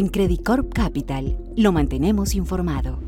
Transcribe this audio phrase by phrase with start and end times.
[0.00, 3.00] En Credit Corp Capital lo mantenemos informado.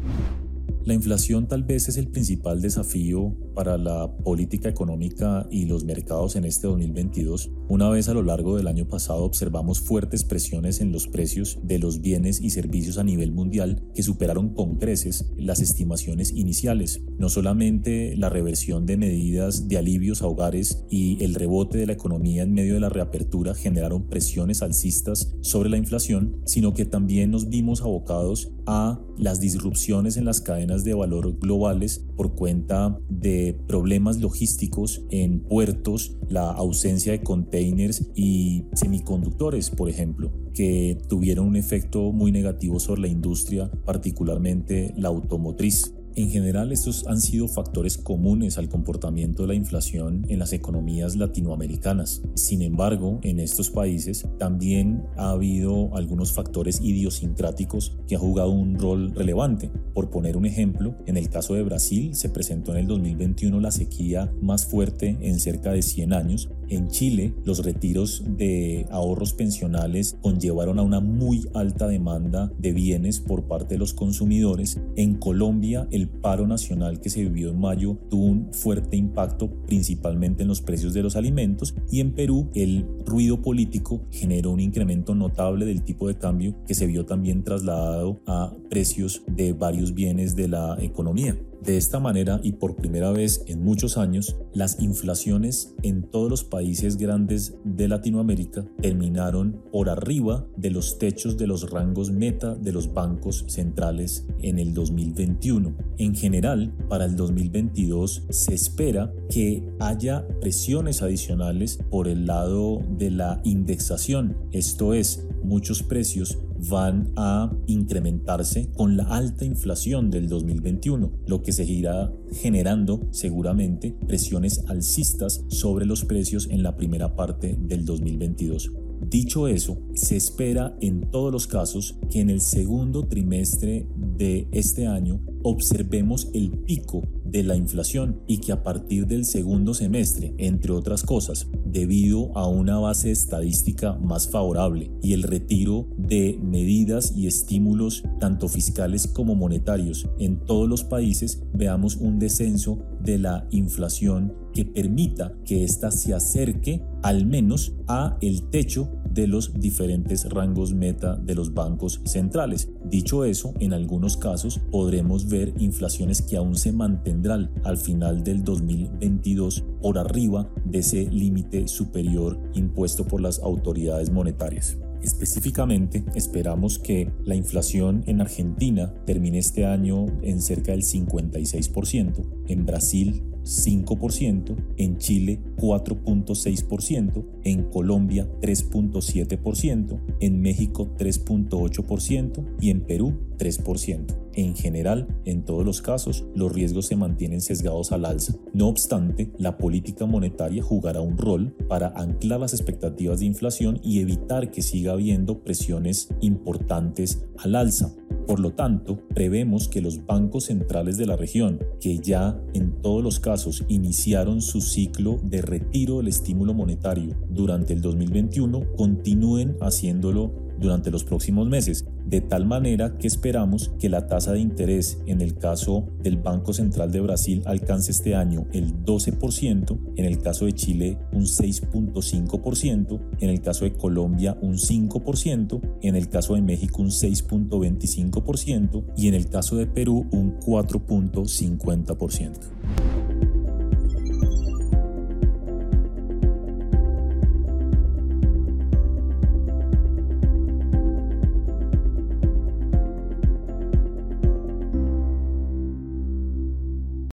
[0.84, 6.34] La inflación tal vez es el principal desafío para la política económica y los mercados
[6.34, 7.52] en este 2022.
[7.68, 11.78] Una vez a lo largo del año pasado observamos fuertes presiones en los precios de
[11.78, 17.00] los bienes y servicios a nivel mundial que superaron con creces las estimaciones iniciales.
[17.16, 21.92] No solamente la reversión de medidas de alivios a hogares y el rebote de la
[21.92, 27.30] economía en medio de la reapertura generaron presiones alcistas sobre la inflación, sino que también
[27.30, 33.56] nos vimos abocados a las disrupciones en las cadenas de valor globales por cuenta de
[33.66, 41.56] problemas logísticos en puertos, la ausencia de containers y semiconductores, por ejemplo, que tuvieron un
[41.56, 45.94] efecto muy negativo sobre la industria, particularmente la automotriz.
[46.14, 51.16] En general, estos han sido factores comunes al comportamiento de la inflación en las economías
[51.16, 52.20] latinoamericanas.
[52.34, 58.78] Sin embargo, en estos países también ha habido algunos factores idiosincráticos que han jugado un
[58.78, 59.70] rol relevante.
[59.94, 63.70] Por poner un ejemplo, en el caso de Brasil se presentó en el 2021 la
[63.70, 66.50] sequía más fuerte en cerca de 100 años.
[66.72, 73.20] En Chile, los retiros de ahorros pensionales conllevaron a una muy alta demanda de bienes
[73.20, 74.80] por parte de los consumidores.
[74.96, 80.44] En Colombia, el paro nacional que se vivió en mayo tuvo un fuerte impacto principalmente
[80.44, 85.14] en los precios de los alimentos y en Perú el ruido político generó un incremento
[85.14, 90.36] notable del tipo de cambio que se vio también trasladado a precios de varios bienes
[90.36, 91.36] de la economía.
[91.64, 96.42] De esta manera y por primera vez en muchos años, las inflaciones en todos los
[96.42, 102.72] países grandes de Latinoamérica terminaron por arriba de los techos de los rangos meta de
[102.72, 105.76] los bancos centrales en el 2021.
[105.98, 113.12] En general, para el 2022 se espera que haya presiones adicionales por el lado de
[113.12, 121.12] la indexación, esto es, muchos precios van a incrementarse con la alta inflación del 2021,
[121.26, 127.84] lo que seguirá generando seguramente presiones alcistas sobre los precios en la primera parte del
[127.84, 128.72] 2022.
[129.08, 133.86] Dicho eso, se espera en todos los casos que en el segundo trimestre
[134.16, 139.74] de este año observemos el pico de la inflación y que a partir del segundo
[139.74, 146.38] semestre, entre otras cosas, debido a una base estadística más favorable y el retiro de
[146.42, 153.18] medidas y estímulos tanto fiscales como monetarios en todos los países, veamos un descenso de
[153.18, 159.52] la inflación que permita que ésta se acerque al menos a el techo de los
[159.54, 162.70] diferentes rangos meta de los bancos centrales.
[162.84, 168.44] Dicho eso, en algunos casos podremos ver inflaciones que aún se mantendrán al final del
[168.44, 174.78] 2022 por arriba de ese límite superior impuesto por las autoridades monetarias.
[175.02, 182.66] Específicamente, esperamos que la inflación en Argentina termine este año en cerca del 56%, en
[182.66, 194.22] Brasil 5%, en Chile 4.6%, en Colombia 3.7%, en México 3.8% y en Perú 3%.
[194.34, 198.34] En general, en todos los casos, los riesgos se mantienen sesgados al alza.
[198.54, 204.00] No obstante, la política monetaria jugará un rol para anclar las expectativas de inflación y
[204.00, 207.94] evitar que siga habiendo presiones importantes al alza.
[208.26, 213.02] Por lo tanto, prevemos que los bancos centrales de la región, que ya en todos
[213.02, 220.51] los casos iniciaron su ciclo de retiro del estímulo monetario durante el 2021, continúen haciéndolo
[220.62, 225.20] durante los próximos meses, de tal manera que esperamos que la tasa de interés en
[225.20, 230.46] el caso del Banco Central de Brasil alcance este año el 12%, en el caso
[230.46, 236.42] de Chile un 6.5%, en el caso de Colombia un 5%, en el caso de
[236.42, 242.91] México un 6.25% y en el caso de Perú un 4.50%.